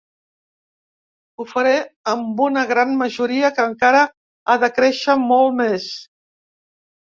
Ho 1.37 1.45
faré 1.51 1.73
amb 2.13 2.41
una 2.45 2.63
gran 2.71 2.95
majoria 3.01 3.51
que 3.59 3.67
encara 3.73 4.01
ha 4.07 4.57
de 4.65 4.71
créixer 4.79 5.17
molt 5.27 5.55
més. 5.61 5.87